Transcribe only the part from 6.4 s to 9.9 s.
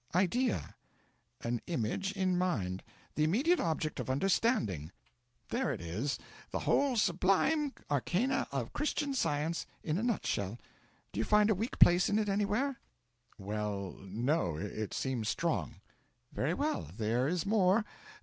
the whole sublime Arcana of Christian Science